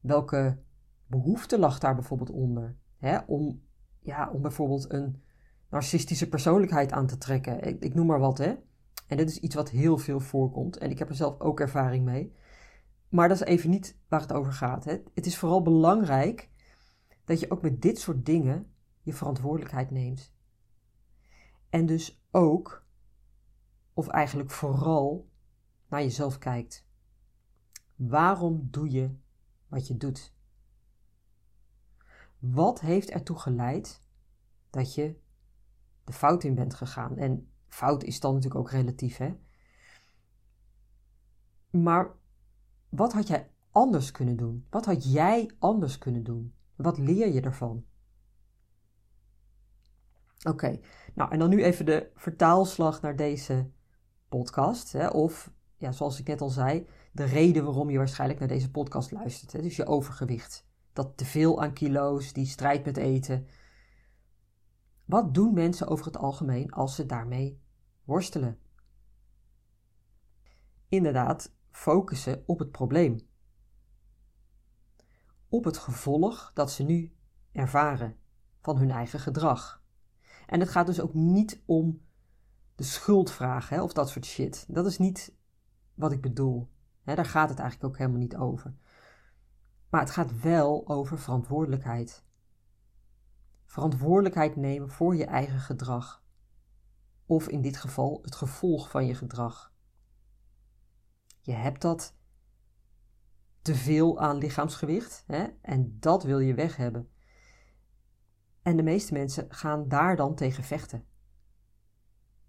Welke 0.00 0.62
behoefte 1.06 1.58
lag 1.58 1.78
daar 1.78 1.94
bijvoorbeeld 1.94 2.30
onder? 2.30 2.80
Hè? 3.02 3.18
Om, 3.26 3.62
ja, 4.00 4.30
om 4.30 4.42
bijvoorbeeld 4.42 4.92
een 4.92 5.22
narcistische 5.70 6.28
persoonlijkheid 6.28 6.92
aan 6.92 7.06
te 7.06 7.18
trekken. 7.18 7.62
Ik, 7.62 7.80
ik 7.80 7.94
noem 7.94 8.06
maar 8.06 8.18
wat, 8.18 8.38
hè. 8.38 8.54
En 9.06 9.16
dit 9.16 9.30
is 9.30 9.38
iets 9.38 9.54
wat 9.54 9.70
heel 9.70 9.98
veel 9.98 10.20
voorkomt. 10.20 10.78
En 10.78 10.90
ik 10.90 10.98
heb 10.98 11.08
er 11.08 11.14
zelf 11.14 11.40
ook 11.40 11.60
ervaring 11.60 12.04
mee. 12.04 12.32
Maar 13.08 13.28
dat 13.28 13.40
is 13.40 13.46
even 13.46 13.70
niet 13.70 13.98
waar 14.08 14.20
het 14.20 14.32
over 14.32 14.52
gaat. 14.52 14.84
Hè. 14.84 14.98
Het 15.14 15.26
is 15.26 15.38
vooral 15.38 15.62
belangrijk 15.62 16.50
dat 17.24 17.40
je 17.40 17.50
ook 17.50 17.62
met 17.62 17.82
dit 17.82 17.98
soort 17.98 18.26
dingen 18.26 18.72
je 19.02 19.12
verantwoordelijkheid 19.12 19.90
neemt. 19.90 20.32
En 21.70 21.86
dus 21.86 22.24
ook, 22.30 22.84
of 23.94 24.08
eigenlijk 24.08 24.50
vooral, 24.50 25.28
naar 25.88 26.02
jezelf 26.02 26.38
kijkt. 26.38 26.86
Waarom 27.96 28.68
doe 28.70 28.90
je 28.90 29.14
wat 29.68 29.86
je 29.86 29.96
doet? 29.96 30.34
Wat 32.42 32.80
heeft 32.80 33.10
ertoe 33.10 33.38
geleid 33.38 34.00
dat 34.70 34.94
je 34.94 35.16
de 36.04 36.12
fout 36.12 36.44
in 36.44 36.54
bent 36.54 36.74
gegaan? 36.74 37.16
En 37.16 37.50
fout 37.68 38.02
is 38.04 38.20
dan 38.20 38.34
natuurlijk 38.34 38.60
ook 38.60 38.70
relatief, 38.70 39.16
hè? 39.16 39.34
Maar 41.70 42.10
wat 42.88 43.12
had 43.12 43.26
jij 43.28 43.50
anders 43.70 44.10
kunnen 44.10 44.36
doen? 44.36 44.66
Wat 44.70 44.84
had 44.84 45.12
jij 45.12 45.50
anders 45.58 45.98
kunnen 45.98 46.22
doen? 46.22 46.54
Wat 46.76 46.98
leer 46.98 47.32
je 47.32 47.40
ervan? 47.40 47.84
Oké, 50.42 50.80
nou 51.14 51.30
en 51.30 51.38
dan 51.38 51.48
nu 51.48 51.64
even 51.64 51.86
de 51.86 52.10
vertaalslag 52.14 53.00
naar 53.00 53.16
deze 53.16 53.70
podcast. 54.28 54.92
Hè, 54.92 55.08
of, 55.08 55.52
ja, 55.76 55.92
zoals 55.92 56.20
ik 56.20 56.26
net 56.26 56.40
al 56.40 56.50
zei, 56.50 56.86
de 57.12 57.24
reden 57.24 57.64
waarom 57.64 57.90
je 57.90 57.98
waarschijnlijk 57.98 58.38
naar 58.38 58.48
deze 58.48 58.70
podcast 58.70 59.10
luistert. 59.10 59.52
Hè, 59.52 59.62
dus 59.62 59.76
je 59.76 59.86
overgewicht 59.86 60.70
dat 60.92 61.16
teveel 61.16 61.62
aan 61.62 61.72
kilo's, 61.72 62.32
die 62.32 62.46
strijd 62.46 62.84
met 62.84 62.96
eten. 62.96 63.46
Wat 65.04 65.34
doen 65.34 65.54
mensen 65.54 65.86
over 65.86 66.06
het 66.06 66.16
algemeen 66.16 66.70
als 66.70 66.94
ze 66.94 67.06
daarmee 67.06 67.60
worstelen? 68.04 68.58
Inderdaad, 70.88 71.54
focussen 71.70 72.42
op 72.46 72.58
het 72.58 72.70
probleem. 72.70 73.28
Op 75.48 75.64
het 75.64 75.78
gevolg 75.78 76.50
dat 76.54 76.70
ze 76.72 76.82
nu 76.82 77.16
ervaren 77.52 78.16
van 78.60 78.76
hun 78.76 78.90
eigen 78.90 79.20
gedrag. 79.20 79.82
En 80.46 80.60
het 80.60 80.68
gaat 80.68 80.86
dus 80.86 81.00
ook 81.00 81.14
niet 81.14 81.62
om 81.66 82.02
de 82.74 82.84
schuldvraag 82.84 83.68
hè, 83.68 83.82
of 83.82 83.92
dat 83.92 84.08
soort 84.08 84.24
shit. 84.24 84.64
Dat 84.68 84.86
is 84.86 84.98
niet 84.98 85.34
wat 85.94 86.12
ik 86.12 86.20
bedoel. 86.20 86.70
Daar 87.04 87.24
gaat 87.24 87.48
het 87.48 87.58
eigenlijk 87.58 87.92
ook 87.92 87.98
helemaal 87.98 88.20
niet 88.20 88.36
over. 88.36 88.74
Maar 89.92 90.00
het 90.00 90.10
gaat 90.10 90.40
wel 90.40 90.88
over 90.88 91.18
verantwoordelijkheid. 91.18 92.24
Verantwoordelijkheid 93.66 94.56
nemen 94.56 94.90
voor 94.90 95.16
je 95.16 95.24
eigen 95.24 95.60
gedrag. 95.60 96.24
Of 97.26 97.48
in 97.48 97.62
dit 97.62 97.76
geval 97.76 98.18
het 98.22 98.34
gevolg 98.34 98.90
van 98.90 99.06
je 99.06 99.14
gedrag. 99.14 99.72
Je 101.40 101.52
hebt 101.52 101.82
dat 101.82 102.16
te 103.62 103.74
veel 103.74 104.20
aan 104.20 104.36
lichaamsgewicht 104.36 105.24
hè? 105.26 105.46
en 105.60 105.96
dat 106.00 106.22
wil 106.22 106.38
je 106.38 106.54
weg 106.54 106.76
hebben. 106.76 107.10
En 108.62 108.76
de 108.76 108.82
meeste 108.82 109.12
mensen 109.12 109.54
gaan 109.54 109.88
daar 109.88 110.16
dan 110.16 110.34
tegen 110.34 110.64
vechten. 110.64 111.06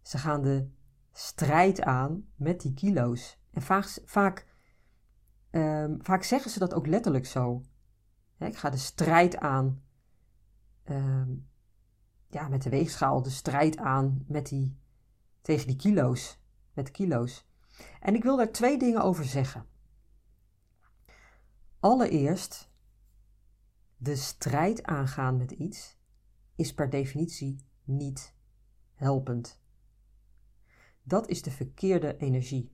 Ze 0.01 0.17
gaan 0.17 0.41
de 0.41 0.69
strijd 1.12 1.81
aan 1.81 2.27
met 2.35 2.62
die 2.62 2.73
kilo's. 2.73 3.39
En 3.51 3.62
vaak, 3.62 4.01
vaak 4.05 4.52
Um, 5.55 5.98
vaak 6.01 6.24
zeggen 6.24 6.51
ze 6.51 6.60
dat 6.60 6.74
ook 6.74 6.88
letterlijk 6.88 7.25
zo. 7.25 7.62
ik 8.38 8.57
ga 8.57 8.69
de 8.69 8.77
strijd 8.77 9.38
aan 9.38 9.83
um, 10.89 11.50
ja, 12.27 12.48
met 12.48 12.62
de 12.62 12.69
weegschaal, 12.69 13.22
de 13.22 13.29
strijd 13.29 13.77
aan 13.77 14.24
met 14.27 14.48
die, 14.48 14.77
tegen 15.41 15.67
die 15.67 15.75
kilo's. 15.75 16.41
Met 16.74 16.91
kilo's. 16.91 17.48
En 18.00 18.15
ik 18.15 18.24
wil 18.24 18.38
daar 18.38 18.51
twee 18.51 18.77
dingen 18.77 19.01
over 19.01 19.25
zeggen. 19.25 19.65
Allereerst, 21.79 22.72
de 23.98 24.15
strijd 24.15 24.83
aangaan 24.83 25.38
met 25.38 25.51
iets 25.51 25.98
is 26.55 26.74
per 26.74 26.89
definitie 26.89 27.65
niet 27.83 28.36
helpend. 28.93 29.62
Dat 31.03 31.27
is 31.27 31.41
de 31.41 31.51
verkeerde 31.51 32.17
energie. 32.17 32.74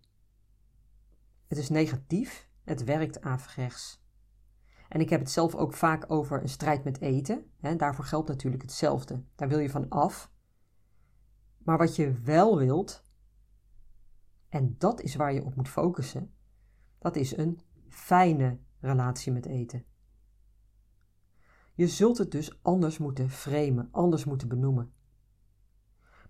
Het 1.47 1.57
is 1.57 1.69
negatief, 1.69 2.48
het 2.69 2.83
werkt 2.83 3.21
averechts. 3.21 4.03
En 4.89 4.99
ik 4.99 5.09
heb 5.09 5.19
het 5.19 5.31
zelf 5.31 5.55
ook 5.55 5.73
vaak 5.73 6.11
over 6.11 6.41
een 6.41 6.49
strijd 6.49 6.83
met 6.83 7.01
eten. 7.01 7.51
Hè, 7.59 7.75
daarvoor 7.75 8.05
geldt 8.05 8.27
natuurlijk 8.27 8.61
hetzelfde. 8.61 9.23
Daar 9.35 9.47
wil 9.47 9.59
je 9.59 9.69
van 9.69 9.89
af. 9.89 10.31
Maar 11.57 11.77
wat 11.77 11.95
je 11.95 12.11
wel 12.11 12.57
wilt, 12.57 13.03
en 14.49 14.75
dat 14.77 15.01
is 15.01 15.15
waar 15.15 15.33
je 15.33 15.43
op 15.43 15.55
moet 15.55 15.67
focussen, 15.67 16.33
dat 16.99 17.15
is 17.15 17.37
een 17.37 17.59
fijne 17.89 18.59
relatie 18.79 19.31
met 19.31 19.45
eten. 19.45 19.85
Je 21.73 21.87
zult 21.87 22.17
het 22.17 22.31
dus 22.31 22.63
anders 22.63 22.97
moeten 22.97 23.29
framen, 23.29 23.87
anders 23.91 24.25
moeten 24.25 24.47
benoemen. 24.47 24.93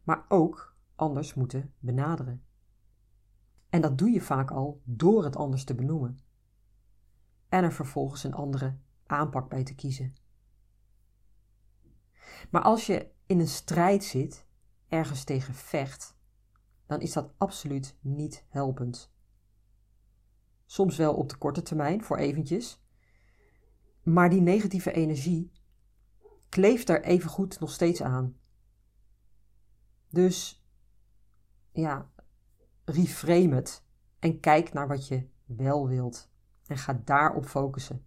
Maar 0.03 0.25
ook 0.27 0.75
anders 0.95 1.33
moeten 1.33 1.73
benaderen. 1.79 2.43
En 3.69 3.81
dat 3.81 3.97
doe 3.97 4.09
je 4.09 4.21
vaak 4.21 4.51
al 4.51 4.81
door 4.83 5.23
het 5.23 5.35
anders 5.35 5.63
te 5.63 5.75
benoemen. 5.75 6.19
En 7.49 7.63
er 7.63 7.73
vervolgens 7.73 8.23
een 8.23 8.33
andere 8.33 8.77
aanpak 9.05 9.49
bij 9.49 9.63
te 9.63 9.75
kiezen. 9.75 10.15
Maar 12.49 12.61
als 12.61 12.85
je 12.85 13.11
in 13.25 13.39
een 13.39 13.47
strijd 13.47 14.03
zit, 14.03 14.45
ergens 14.87 15.23
tegen 15.23 15.53
vecht, 15.53 16.17
dan 16.85 17.01
is 17.01 17.13
dat 17.13 17.33
absoluut 17.37 17.97
niet 18.01 18.45
helpend. 18.47 19.13
Soms 20.65 20.97
wel 20.97 21.15
op 21.15 21.29
de 21.29 21.37
korte 21.37 21.61
termijn, 21.61 22.03
voor 22.03 22.17
eventjes. 22.17 22.83
Maar 24.03 24.29
die 24.29 24.41
negatieve 24.41 24.91
energie 24.91 25.51
kleeft 26.49 26.89
er 26.89 27.03
evengoed 27.03 27.59
nog 27.59 27.71
steeds 27.71 28.01
aan. 28.01 28.37
Dus 30.09 30.65
ja, 31.71 32.11
reframe 32.85 33.55
het 33.55 33.83
en 34.19 34.39
kijk 34.39 34.73
naar 34.73 34.87
wat 34.87 35.07
je 35.07 35.29
wel 35.45 35.87
wilt 35.87 36.29
en 36.69 36.77
ga 36.77 37.01
daarop 37.05 37.45
focussen. 37.45 38.05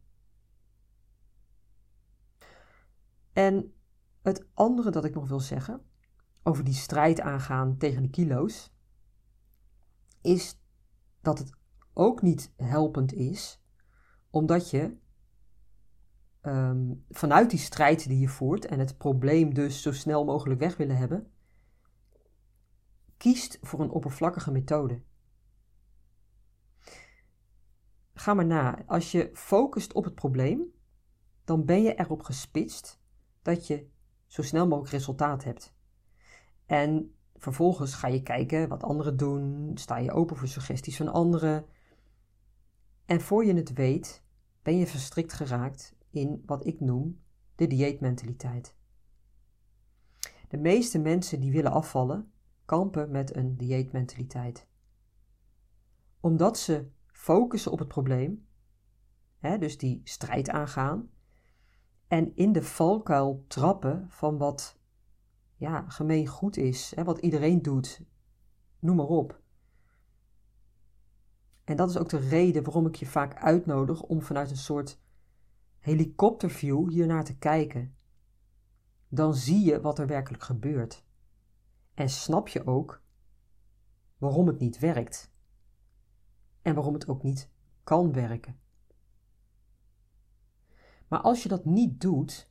En 3.33 3.75
het 4.23 4.47
andere 4.55 4.91
dat 4.91 5.05
ik 5.05 5.15
nog 5.15 5.29
wil 5.29 5.41
zeggen 5.41 5.83
over 6.43 6.65
die 6.65 6.75
strijd 6.75 7.21
aangaan 7.21 7.77
tegen 7.77 8.03
de 8.03 8.11
kilo's, 8.11 8.73
is 10.21 10.61
dat 11.21 11.39
het 11.39 11.53
ook 11.93 12.23
niet 12.23 12.53
helpend 12.57 13.13
is, 13.13 13.63
omdat 14.31 14.71
je 14.71 14.97
um, 16.43 17.05
vanuit 17.09 17.51
die 17.51 17.59
strijd 17.59 18.09
die 18.09 18.19
je 18.19 18.29
voert 18.29 18.65
en 18.65 18.79
het 18.79 18.99
probleem 18.99 19.55
dus 19.55 19.83
zo 19.83 19.93
snel 19.93 20.25
mogelijk 20.25 20.61
weg 20.61 20.77
willen 20.77 20.97
hebben, 20.97 21.33
kiest 23.17 23.59
voor 23.61 23.81
een 23.81 23.91
oppervlakkige 23.91 24.51
methode. 24.51 25.03
Ga 28.15 28.35
maar 28.35 28.47
na. 28.47 28.85
Als 28.87 29.13
je 29.13 29.31
focust 29.33 29.93
op 29.93 30.05
het 30.05 30.15
probleem, 30.15 30.63
dan 31.45 31.65
ben 31.65 31.83
je 31.83 31.95
erop 31.95 32.23
gespitst 32.23 33.01
dat 33.43 33.67
je 33.67 33.91
zo 34.27 34.43
snel 34.43 34.67
mogelijk 34.67 34.93
resultaat 34.93 35.45
hebt. 35.45 35.75
En 36.67 37.15
vervolgens 37.37 37.95
ga 37.95 38.09
je 38.09 38.23
kijken 38.23 38.69
wat 38.69 38.83
anderen 38.83 39.17
doen, 39.17 39.71
sta 39.75 39.97
je 39.97 40.13
open 40.13 40.37
voor 40.37 40.49
suggesties 40.49 40.97
van 40.97 41.09
anderen. 41.09 41.67
En 43.05 43.21
voor 43.21 43.45
je 43.45 43.55
het 43.55 43.73
weet, 43.73 44.23
ben 44.63 44.79
je 44.79 44.87
verstrikt 44.87 45.33
geraakt 45.33 45.95
in 46.11 46.43
wat 46.47 46.67
ik 46.67 46.81
noem 46.81 47.21
de 47.55 47.67
dieetmentaliteit. 47.67 48.75
De 50.49 50.59
meeste 50.59 50.99
mensen 50.99 51.41
die 51.41 51.53
willen 51.53 51.73
afvallen, 51.73 52.33
kampen 52.65 53.11
met 53.11 53.37
een 53.37 53.57
dieetmentaliteit. 53.57 54.67
Omdat 56.21 56.59
ze 56.59 56.91
focussen 57.23 57.73
op 57.73 57.79
het 57.79 57.89
probleem, 57.89 58.47
hè, 59.39 59.59
dus 59.59 59.79
die 59.79 60.01
strijd 60.05 60.49
aangaan, 60.49 61.11
en 62.07 62.37
in 62.37 62.53
de 62.53 62.63
valkuil 62.63 63.45
trappen 63.49 64.07
van 64.11 64.39
wat 64.39 64.79
ja, 65.57 65.85
gemeen 65.89 66.27
goed 66.27 66.57
is, 66.57 66.93
hè, 66.95 67.05
wat 67.05 67.19
iedereen 67.19 67.63
doet, 67.63 68.05
noem 68.79 68.97
maar 68.97 69.07
op. 69.07 69.41
En 71.65 71.77
dat 71.77 71.91
is 71.91 71.99
ook 71.99 72.09
de 72.09 72.29
reden 72.29 72.65
waarom 72.65 72.87
ik 72.87 72.95
je 72.95 73.07
vaak 73.07 73.35
uitnodig 73.35 74.03
om 74.03 74.23
vanuit 74.23 74.51
een 74.51 74.57
soort 74.57 75.01
helikopterview 75.79 76.89
hiernaar 76.89 77.25
te 77.25 77.39
kijken. 77.39 77.97
Dan 79.09 79.35
zie 79.35 79.65
je 79.65 79.81
wat 79.81 79.99
er 79.99 80.07
werkelijk 80.07 80.43
gebeurt. 80.43 81.05
En 81.95 82.09
snap 82.09 82.49
je 82.49 82.67
ook 82.67 83.03
waarom 84.19 84.47
het 84.47 84.59
niet 84.59 84.79
werkt. 84.79 85.32
En 86.63 86.75
waarom 86.75 86.95
het 86.95 87.09
ook 87.09 87.23
niet 87.23 87.51
kan 87.85 88.13
werken. 88.13 88.61
Maar 91.09 91.21
als 91.21 91.43
je 91.43 91.49
dat 91.49 91.65
niet 91.65 92.01
doet, 92.01 92.51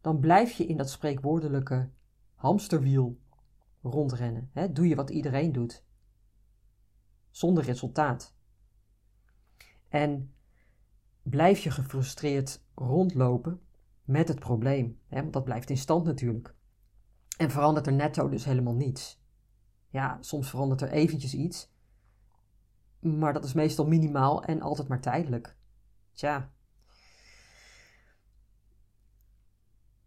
dan 0.00 0.20
blijf 0.20 0.52
je 0.52 0.66
in 0.66 0.76
dat 0.76 0.90
spreekwoordelijke 0.90 1.90
hamsterwiel 2.34 3.18
rondrennen. 3.82 4.50
Hè? 4.52 4.72
Doe 4.72 4.88
je 4.88 4.94
wat 4.94 5.10
iedereen 5.10 5.52
doet. 5.52 5.84
Zonder 7.30 7.64
resultaat. 7.64 8.34
En 9.88 10.34
blijf 11.22 11.62
je 11.62 11.70
gefrustreerd 11.70 12.64
rondlopen 12.74 13.60
met 14.04 14.28
het 14.28 14.38
probleem. 14.38 15.00
Hè? 15.06 15.20
Want 15.20 15.32
dat 15.32 15.44
blijft 15.44 15.70
in 15.70 15.76
stand 15.76 16.04
natuurlijk. 16.04 16.54
En 17.36 17.50
verandert 17.50 17.86
er 17.86 17.92
netto 17.92 18.28
dus 18.28 18.44
helemaal 18.44 18.74
niets. 18.74 19.22
Ja, 19.88 20.18
soms 20.20 20.50
verandert 20.50 20.80
er 20.80 20.90
eventjes 20.90 21.34
iets. 21.34 21.72
Maar 23.00 23.32
dat 23.32 23.44
is 23.44 23.52
meestal 23.52 23.86
minimaal 23.86 24.44
en 24.44 24.60
altijd 24.60 24.88
maar 24.88 25.00
tijdelijk. 25.00 25.56
Tja, 26.12 26.50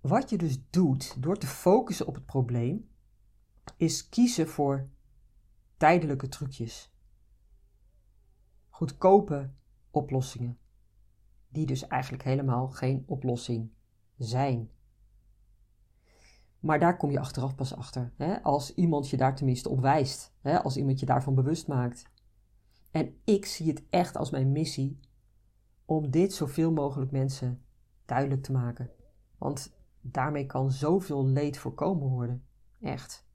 Wat 0.03 0.29
je 0.29 0.37
dus 0.37 0.69
doet 0.69 1.23
door 1.23 1.37
te 1.37 1.47
focussen 1.47 2.07
op 2.07 2.15
het 2.15 2.25
probleem, 2.25 2.89
is 3.77 4.09
kiezen 4.09 4.47
voor 4.47 4.89
tijdelijke 5.77 6.27
trucjes. 6.27 6.93
Goedkope 8.69 9.51
oplossingen, 9.91 10.57
die 11.47 11.65
dus 11.65 11.87
eigenlijk 11.87 12.23
helemaal 12.23 12.69
geen 12.69 13.03
oplossing 13.07 13.71
zijn. 14.17 14.69
Maar 16.59 16.79
daar 16.79 16.97
kom 16.97 17.11
je 17.11 17.19
achteraf 17.19 17.55
pas 17.55 17.75
achter, 17.75 18.13
hè? 18.17 18.41
als 18.41 18.73
iemand 18.73 19.09
je 19.09 19.17
daar 19.17 19.35
tenminste 19.35 19.69
op 19.69 19.79
wijst, 19.79 20.33
hè? 20.41 20.63
als 20.63 20.77
iemand 20.77 20.99
je 20.99 21.05
daarvan 21.05 21.35
bewust 21.35 21.67
maakt. 21.67 22.11
En 22.93 23.15
ik 23.23 23.45
zie 23.45 23.67
het 23.67 23.83
echt 23.89 24.15
als 24.15 24.29
mijn 24.29 24.51
missie 24.51 24.99
om 25.85 26.11
dit 26.11 26.33
zoveel 26.33 26.71
mogelijk 26.71 27.11
mensen 27.11 27.61
duidelijk 28.05 28.43
te 28.43 28.51
maken. 28.51 28.89
Want 29.37 29.73
Daarmee 30.05 30.45
kan 30.45 30.71
zoveel 30.71 31.27
leed 31.27 31.57
voorkomen 31.57 32.07
worden. 32.07 32.45
Echt. 32.79 33.25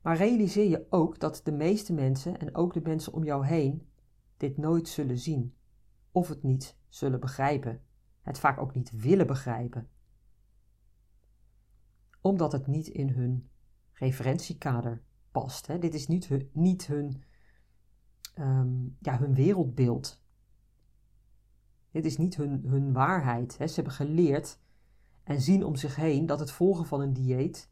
Maar 0.00 0.16
realiseer 0.16 0.68
je 0.68 0.86
ook 0.90 1.20
dat 1.20 1.40
de 1.44 1.52
meeste 1.52 1.92
mensen 1.92 2.38
en 2.38 2.54
ook 2.54 2.72
de 2.72 2.80
mensen 2.80 3.12
om 3.12 3.24
jou 3.24 3.46
heen 3.46 3.88
dit 4.36 4.56
nooit 4.56 4.88
zullen 4.88 5.18
zien 5.18 5.54
of 6.10 6.28
het 6.28 6.42
niet 6.42 6.76
zullen 6.88 7.20
begrijpen, 7.20 7.82
het 8.22 8.38
vaak 8.38 8.58
ook 8.58 8.74
niet 8.74 8.90
willen 8.90 9.26
begrijpen, 9.26 9.88
omdat 12.20 12.52
het 12.52 12.66
niet 12.66 12.86
in 12.86 13.08
hun 13.08 13.48
referentiekader 13.92 15.02
past. 15.30 15.66
Hè? 15.66 15.78
Dit 15.78 15.94
is 15.94 16.06
niet 16.06 16.30
niet 16.52 16.86
hun, 16.86 17.22
ehm, 18.36 18.84
ja, 18.98 19.18
hun 19.18 19.34
wereldbeeld. 19.34 20.22
Dit 21.90 22.04
is 22.04 22.16
niet 22.16 22.36
hun, 22.36 22.64
hun 22.66 22.92
waarheid. 22.92 23.58
Hè? 23.58 23.66
Ze 23.66 23.74
hebben 23.74 23.92
geleerd 23.92 24.58
en 25.22 25.40
zien 25.40 25.64
om 25.64 25.76
zich 25.76 25.96
heen 25.96 26.26
dat 26.26 26.40
het 26.40 26.50
volgen 26.50 26.86
van 26.86 27.00
een 27.00 27.12
dieet 27.12 27.70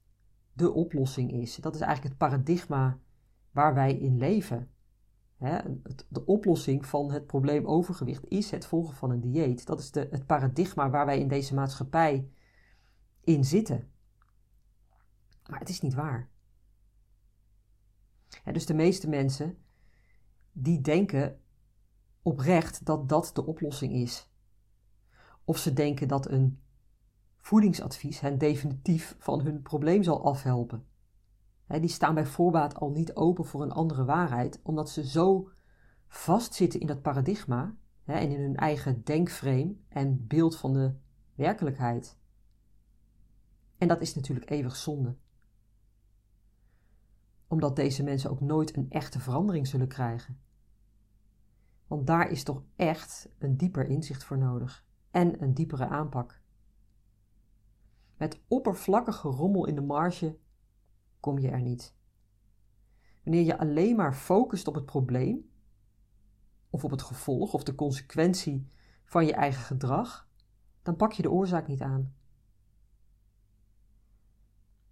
de 0.52 0.72
oplossing 0.72 1.32
is. 1.32 1.56
Dat 1.56 1.74
is 1.74 1.80
eigenlijk 1.80 2.10
het 2.10 2.30
paradigma 2.30 2.98
waar 3.50 3.74
wij 3.74 3.98
in 3.98 4.18
leven. 4.18 4.70
de 6.08 6.24
oplossing 6.24 6.86
van 6.86 7.12
het 7.12 7.26
probleem 7.26 7.66
overgewicht 7.66 8.24
is 8.28 8.50
het 8.50 8.66
volgen 8.66 8.94
van 8.94 9.10
een 9.10 9.20
dieet. 9.20 9.66
Dat 9.66 9.80
is 9.80 9.90
de, 9.90 10.08
het 10.10 10.26
paradigma 10.26 10.90
waar 10.90 11.06
wij 11.06 11.18
in 11.18 11.28
deze 11.28 11.54
maatschappij 11.54 12.28
in 13.20 13.44
zitten. 13.44 13.90
Maar 15.50 15.58
het 15.58 15.68
is 15.68 15.80
niet 15.80 15.94
waar. 15.94 16.30
dus 18.52 18.66
de 18.66 18.74
meeste 18.74 19.08
mensen 19.08 19.63
die 20.56 20.80
denken 20.80 21.40
oprecht 22.22 22.86
dat 22.86 23.08
dat 23.08 23.30
de 23.34 23.46
oplossing 23.46 23.92
is. 23.92 24.30
Of 25.44 25.58
ze 25.58 25.72
denken 25.72 26.08
dat 26.08 26.30
een 26.30 26.60
voedingsadvies 27.38 28.20
hen 28.20 28.38
definitief 28.38 29.16
van 29.18 29.40
hun 29.40 29.62
probleem 29.62 30.02
zal 30.02 30.24
afhelpen. 30.24 30.86
die 31.66 31.88
staan 31.88 32.14
bij 32.14 32.26
voorbaat 32.26 32.74
al 32.74 32.90
niet 32.90 33.14
open 33.14 33.44
voor 33.44 33.62
een 33.62 33.72
andere 33.72 34.04
waarheid, 34.04 34.60
omdat 34.62 34.90
ze 34.90 35.06
zo 35.06 35.50
vastzitten 36.08 36.80
in 36.80 36.86
dat 36.86 37.02
paradigma 37.02 37.76
en 38.04 38.30
in 38.30 38.40
hun 38.40 38.56
eigen 38.56 39.04
denkframe 39.04 39.76
en 39.88 40.26
beeld 40.26 40.56
van 40.56 40.72
de 40.72 40.94
werkelijkheid. 41.34 42.18
En 43.78 43.88
dat 43.88 44.00
is 44.00 44.14
natuurlijk 44.14 44.50
eeuwig 44.50 44.76
zonde. 44.76 45.16
Omdat 47.46 47.76
deze 47.76 48.02
mensen 48.02 48.30
ook 48.30 48.40
nooit 48.40 48.76
een 48.76 48.90
echte 48.90 49.20
verandering 49.20 49.66
zullen 49.66 49.88
krijgen. 49.88 50.43
Want 51.86 52.06
daar 52.06 52.30
is 52.30 52.42
toch 52.42 52.62
echt 52.76 53.28
een 53.38 53.56
dieper 53.56 53.86
inzicht 53.86 54.24
voor 54.24 54.38
nodig 54.38 54.84
en 55.10 55.42
een 55.42 55.54
diepere 55.54 55.86
aanpak. 55.88 56.40
Met 58.16 58.40
oppervlakkige 58.48 59.28
rommel 59.28 59.66
in 59.66 59.74
de 59.74 59.80
marge 59.80 60.38
kom 61.20 61.38
je 61.38 61.48
er 61.48 61.60
niet. 61.60 61.94
Wanneer 63.24 63.42
je 63.42 63.58
alleen 63.58 63.96
maar 63.96 64.14
focust 64.14 64.68
op 64.68 64.74
het 64.74 64.84
probleem, 64.84 65.50
of 66.70 66.84
op 66.84 66.90
het 66.90 67.02
gevolg 67.02 67.54
of 67.54 67.62
de 67.62 67.74
consequentie 67.74 68.68
van 69.04 69.26
je 69.26 69.32
eigen 69.32 69.62
gedrag, 69.62 70.28
dan 70.82 70.96
pak 70.96 71.12
je 71.12 71.22
de 71.22 71.30
oorzaak 71.30 71.66
niet 71.66 71.82
aan. 71.82 72.14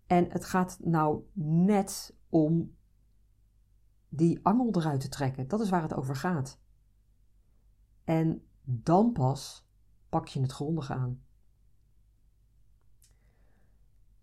En 0.06 0.30
het 0.30 0.44
gaat 0.44 0.78
nou 0.80 1.22
net 1.34 2.16
om 2.28 2.76
die 4.08 4.40
angel 4.42 4.75
eruit 4.75 5.00
te 5.00 5.08
trekken. 5.08 5.49
Dat 5.49 5.61
is 5.61 5.70
waar 5.70 5.82
het 5.82 5.94
over 5.94 6.16
gaat. 6.16 6.62
En 8.12 8.47
dan 8.64 9.12
pas 9.12 9.69
pak 10.09 10.28
je 10.28 10.40
het 10.40 10.52
grondig 10.52 10.90
aan. 10.90 11.23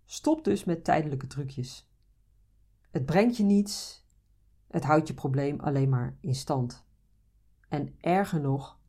Stop 0.06 0.44
dus 0.44 0.64
met 0.64 0.84
tijdelijke 0.84 1.28
trucjes. 1.28 1.92
Het 2.90 3.06
brengt 3.06 3.38
je 3.38 3.44
niets, 3.44 4.06
het 4.68 4.84
houdt 4.84 5.08
je 5.08 5.14
probleem 5.14 5.60
alleen 5.60 5.90
maar 5.90 6.18
in 6.22 6.36
stand. 6.36 6.86
En 7.70 7.96
erger 8.00 8.42
nog, 8.42 8.80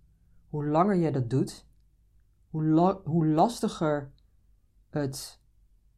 hoe 0.48 0.66
langer 0.66 0.96
je 0.96 1.12
dat 1.12 1.30
doet, 1.30 1.66
hoe, 2.48 3.00
hoe 3.04 3.26
lastiger 3.26 4.12
het 4.90 5.40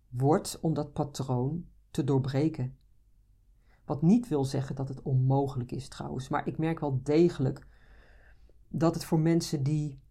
wordt 0.08 0.60
om 0.60 0.74
dat 0.74 0.92
patroon 0.92 1.66
te 1.90 2.04
doorbreken. 2.04 2.78
Wat 3.84 4.02
niet 4.02 4.28
wil 4.28 4.44
zeggen 4.44 4.74
dat 4.74 4.88
het 4.88 5.02
onmogelijk 5.02 5.72
is 5.72 5.88
trouwens, 5.88 6.28
maar 6.28 6.46
ik 6.46 6.58
merk 6.58 6.80
wel 6.80 7.02
degelijk 7.02 7.70
dat 8.72 8.94
het 8.94 9.04
voor 9.04 9.20
mensen 9.20 9.62
die, 9.62 10.02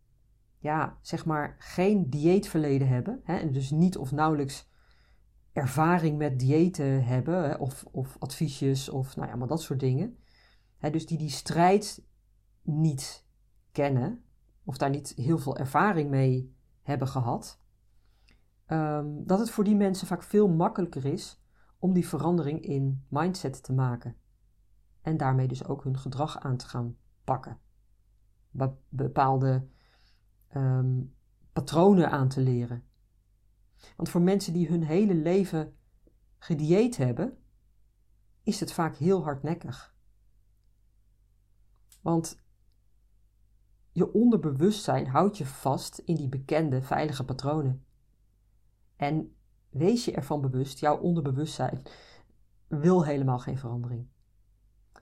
ja, 0.57 0.97
zeg 1.01 1.25
maar, 1.25 1.55
geen 1.59 2.09
dieetverleden 2.09 2.87
hebben, 2.87 3.21
hè, 3.23 3.35
en 3.37 3.51
dus 3.51 3.71
niet 3.71 3.97
of 3.97 4.11
nauwelijks 4.11 4.69
ervaring 5.53 6.17
met 6.17 6.39
diëten 6.39 7.05
hebben, 7.05 7.49
hè, 7.49 7.55
of, 7.55 7.85
of 7.91 8.15
adviesjes, 8.19 8.89
of 8.89 9.15
nou 9.15 9.29
ja, 9.29 9.35
maar 9.35 9.47
dat 9.47 9.61
soort 9.61 9.79
dingen. 9.79 10.17
Hè, 10.77 10.89
dus 10.89 11.05
die 11.05 11.17
die 11.17 11.29
strijd 11.29 12.05
niet 12.61 13.25
kennen, 13.71 14.23
of 14.63 14.77
daar 14.77 14.89
niet 14.89 15.13
heel 15.15 15.37
veel 15.37 15.57
ervaring 15.57 16.09
mee 16.09 16.55
hebben 16.81 17.07
gehad, 17.07 17.61
ehm, 18.65 19.23
dat 19.23 19.39
het 19.39 19.49
voor 19.49 19.63
die 19.63 19.75
mensen 19.75 20.07
vaak 20.07 20.23
veel 20.23 20.47
makkelijker 20.47 21.05
is 21.05 21.43
om 21.79 21.93
die 21.93 22.07
verandering 22.07 22.61
in 22.61 23.05
mindset 23.09 23.63
te 23.63 23.73
maken. 23.73 24.15
En 25.01 25.17
daarmee 25.17 25.47
dus 25.47 25.65
ook 25.65 25.83
hun 25.83 25.97
gedrag 25.97 26.39
aan 26.39 26.57
te 26.57 26.67
gaan 26.67 26.97
pakken. 27.23 27.59
Bepaalde 28.89 29.67
ehm, 30.47 31.01
patronen 31.53 32.11
aan 32.11 32.29
te 32.29 32.41
leren. 32.41 32.83
Want 33.95 34.09
voor 34.09 34.21
mensen 34.21 34.53
die 34.53 34.67
hun 34.67 34.83
hele 34.83 35.15
leven 35.15 35.75
gedieet 36.37 36.97
hebben, 36.97 37.37
is 38.43 38.59
het 38.59 38.71
vaak 38.71 38.95
heel 38.95 39.23
hardnekkig. 39.23 39.95
Want 42.01 42.39
je 43.91 44.13
onderbewustzijn 44.13 45.07
houdt 45.07 45.37
je 45.37 45.45
vast 45.45 45.97
in 45.97 46.15
die 46.15 46.29
bekende 46.29 46.81
veilige 46.81 47.25
patronen. 47.25 47.85
En 48.95 49.35
wees 49.69 50.05
je 50.05 50.11
ervan 50.11 50.41
bewust, 50.41 50.79
jouw 50.79 50.97
onderbewustzijn 50.97 51.81
wil 52.67 53.05
helemaal 53.05 53.39
geen 53.39 53.57
verandering. 53.57 54.07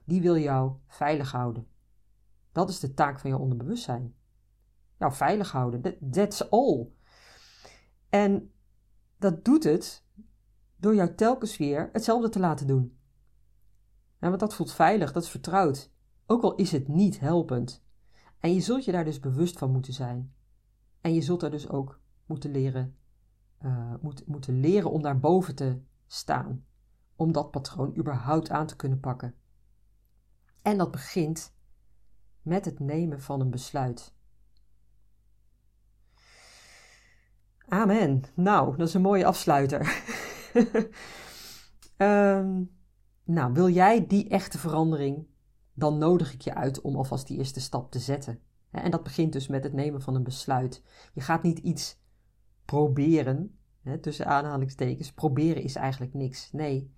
Die 0.04 0.22
wil 0.22 0.38
jou 0.38 0.74
veilig 0.88 1.32
houden. 1.32 1.68
Dat 2.60 2.70
is 2.70 2.80
de 2.80 2.94
taak 2.94 3.20
van 3.20 3.30
je 3.30 3.38
onderbewustzijn. 3.38 4.16
Jou 4.98 5.14
veilig 5.14 5.52
houden. 5.52 6.12
That's 6.12 6.42
all. 6.50 6.88
En 8.10 8.52
dat 9.18 9.46
doet 9.46 9.64
het 9.64 10.06
door 10.76 10.96
jou 10.96 11.16
telkens 11.16 11.58
weer 11.58 11.90
hetzelfde 11.92 12.30
te 12.30 12.40
laten 12.40 12.68
doen. 12.68 12.98
want 14.20 14.40
dat 14.40 14.54
voelt 14.54 14.72
veilig, 14.72 15.12
dat 15.12 15.24
is 15.24 15.30
vertrouwd. 15.30 15.92
Ook 16.26 16.44
al 16.44 16.56
is 16.56 16.72
het 16.72 16.88
niet 16.88 17.20
helpend. 17.20 17.84
En 18.40 18.54
je 18.54 18.60
zult 18.60 18.86
je 18.86 18.92
daar 18.92 19.06
dus 19.06 19.20
bewust 19.20 19.58
van 19.58 19.72
moeten 19.72 19.94
zijn. 19.94 20.34
En 21.02 21.14
je 21.14 21.22
zult 21.22 21.40
daar 21.40 21.52
dus 21.52 21.70
ook 21.70 22.02
moeten 22.26 22.52
leren, 22.52 22.98
uh, 23.62 23.94
moet, 24.02 24.28
moeten 24.28 24.60
leren 24.60 24.92
om 24.92 25.02
daar 25.02 25.20
boven 25.20 25.56
te 25.56 25.82
staan. 26.08 26.66
Om 27.16 27.32
dat 27.32 27.52
patroon 27.52 27.98
überhaupt 27.98 28.50
aan 28.50 28.68
te 28.68 28.76
kunnen 28.76 29.00
pakken. 29.00 29.36
En 30.62 30.78
dat 30.78 30.92
begint 30.92 31.58
met 32.42 32.66
het 32.66 32.80
nemen 32.80 33.22
van 33.22 33.42
een 33.42 33.50
besluit. 33.50 34.14
Amen. 37.68 38.24
Nou, 38.34 38.78
dat 38.78 38.88
is 38.88 38.94
een 38.94 39.02
mooie 39.02 39.26
afsluiter. 39.26 40.04
um, 41.98 42.72
nou, 43.24 43.54
wil 43.54 43.70
jij 43.70 44.08
die 44.08 44.30
echte 44.30 44.58
verandering 44.58 45.28
dan 45.74 45.98
nodig 45.98 46.34
ik 46.34 46.42
je 46.42 46.56
uit 46.56 46.82
om 46.82 46.96
alvast 46.96 47.28
die 47.28 47.38
eerste 47.38 47.62
stap 47.62 47.92
te 47.92 48.00
zetten. 48.00 48.42
En 48.72 48.92
dat 48.92 49.04
begint 49.04 49.34
dus 49.34 49.48
met 49.48 49.64
het 49.64 49.74
nemen 49.74 50.02
van 50.02 50.16
een 50.16 50.24
besluit. 50.24 50.84
Je 51.14 51.22
gaat 51.22 51.44
niet 51.44 51.60
iets 51.60 52.02
proberen, 52.66 53.60
tussen 54.02 54.26
aanhalingstekens. 54.26 55.14
Proberen 55.14 55.64
is 55.64 55.76
eigenlijk 55.76 56.14
niks. 56.14 56.52
Nee, 56.52 56.94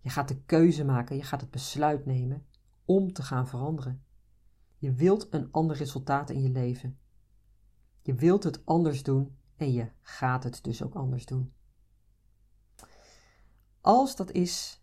je 0.00 0.10
gaat 0.10 0.28
de 0.28 0.42
keuze 0.42 0.84
maken, 0.84 1.16
je 1.16 1.22
gaat 1.22 1.40
het 1.40 1.50
besluit 1.50 2.06
nemen 2.06 2.46
om 2.84 3.12
te 3.12 3.22
gaan 3.22 3.48
veranderen. 3.48 4.02
Je 4.78 4.92
wilt 4.92 5.26
een 5.30 5.48
ander 5.50 5.76
resultaat 5.76 6.30
in 6.30 6.42
je 6.42 6.50
leven. 6.50 6.98
Je 8.02 8.14
wilt 8.14 8.44
het 8.44 8.66
anders 8.66 9.02
doen 9.02 9.36
en 9.56 9.72
je 9.72 9.88
gaat 10.00 10.44
het 10.44 10.64
dus 10.64 10.82
ook 10.82 10.94
anders 10.94 11.26
doen. 11.26 11.52
Als 13.80 14.16
dat 14.16 14.30
is 14.30 14.82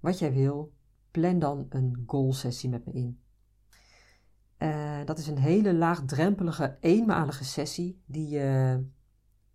wat 0.00 0.18
jij 0.18 0.32
wil, 0.32 0.72
plan 1.10 1.38
dan 1.38 1.66
een 1.68 2.02
goal 2.06 2.32
sessie 2.32 2.70
met 2.70 2.86
me 2.86 2.92
in. 2.92 3.20
Uh, 4.58 5.04
dat 5.04 5.18
is 5.18 5.26
een 5.26 5.38
hele 5.38 5.74
laagdrempelige, 5.74 6.76
eenmalige 6.80 7.44
sessie 7.44 8.02
die 8.06 8.28
je 8.28 8.84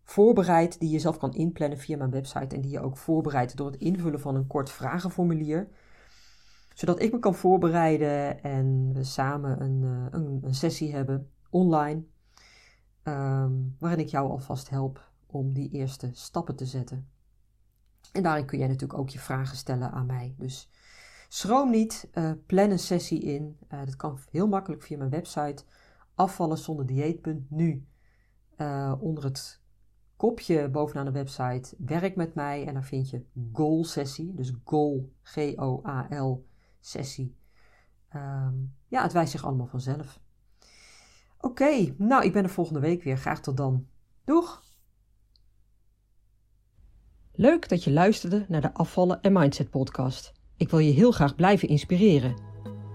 voorbereidt, 0.04 0.80
die 0.80 0.90
je 0.90 1.00
zelf 1.00 1.18
kan 1.18 1.34
inplannen 1.34 1.78
via 1.78 1.98
mijn 1.98 2.12
website 2.12 2.56
en 2.56 2.62
die 2.62 2.72
je 2.72 2.80
ook 2.80 2.98
voorbereidt 2.98 3.58
door 3.58 3.72
het 3.72 3.80
invullen 3.80 4.20
van 4.20 4.36
een 4.36 4.48
kort 4.48 4.72
vragenformulier. 4.72 5.70
Zodat 6.76 7.02
ik 7.02 7.12
me 7.12 7.20
kan 7.20 7.36
voorbereiden 7.36 8.44
en 8.44 8.94
we 8.94 9.04
samen 9.04 9.62
een, 9.62 9.82
uh, 9.82 10.06
een, 10.12 10.40
een, 10.44 10.56
sessie 10.56 10.94
hebben 10.94 11.32
online, 11.50 12.04
um, 13.04 13.76
waarin 13.80 14.00
ik 14.00 14.08
jou 14.08 14.30
alvast 14.30 14.70
help 14.70 15.12
om 15.26 15.54
die 15.54 15.70
eerste 15.70 16.10
stappen 16.14 16.56
te 16.56 16.66
zetten. 16.66 17.08
En 18.12 18.24
daarin 18.24 18.46
kun 18.46 18.58
jij 18.58 18.68
natuurlijk 18.68 19.00
ook 19.00 19.10
je 19.10 19.20
vragen 19.20 19.58
stellen 19.58 19.92
aan 19.92 20.06
mij. 20.06 20.36
Dus 20.38 20.70
Schroom 21.36 21.70
niet, 21.70 22.10
uh, 22.14 22.32
plan 22.46 22.70
een 22.70 22.80
sessie 22.80 23.20
in. 23.20 23.58
Uh, 23.74 23.80
dat 23.86 23.96
kan 23.96 24.20
heel 24.32 24.48
makkelijk 24.48 24.84
via 24.84 24.98
mijn 24.98 25.10
website 25.10 25.64
afvallenzonderdieet.nu. 26.16 27.86
Uh, 28.58 28.86
eh, 28.86 29.02
onder 29.02 29.24
het 29.24 29.62
kopje 30.16 30.70
bovenaan 30.70 31.06
de 31.06 31.12
website 31.12 31.76
werk 31.78 32.16
met 32.16 32.36
mij 32.36 32.66
en 32.68 32.74
dan 32.74 32.84
vind 32.84 33.10
je 33.10 33.26
goal 33.52 33.84
sessie. 33.84 34.34
Dus 34.34 34.54
goal, 34.64 35.12
G-O-A-L 35.22 36.46
sessie. 36.88 37.36
Um, 38.16 38.76
ja, 38.88 39.02
het 39.02 39.14
wijst 39.14 39.32
zich 39.32 39.46
allemaal 39.46 39.68
vanzelf. 39.68 40.20
Oké, 41.40 41.94
nou 41.98 42.24
ik 42.24 42.34
ben 42.34 42.44
er 42.44 42.50
volgende 42.50 42.80
week 42.80 43.04
weer. 43.04 43.18
Graag 43.18 43.42
tot 43.42 43.58
dan. 43.58 43.88
Doeg! 44.24 44.64
Leuk 47.32 47.70
dat 47.70 47.84
je 47.84 47.92
luisterde 47.92 48.46
naar 48.48 48.62
de 48.62 48.74
Afvallen 48.74 49.22
en 49.22 49.34
Mindset 49.34 49.70
podcast. 49.70 50.34
Ik 50.58 50.70
wil 50.70 50.80
je 50.80 50.92
heel 50.92 51.12
graag 51.12 51.36
blijven 51.36 51.68
inspireren. 51.68 52.36